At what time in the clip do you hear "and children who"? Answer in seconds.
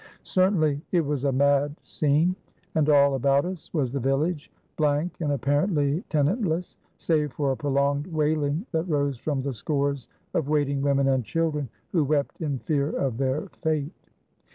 11.07-12.03